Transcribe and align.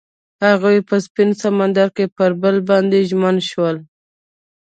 هغوی 0.47 0.77
په 0.87 0.95
سپین 1.05 1.29
سمندر 1.43 1.87
کې 1.97 2.05
پر 2.17 2.31
بل 2.41 2.55
باندې 2.69 3.07
ژمن 3.09 3.35
شول. 3.49 3.77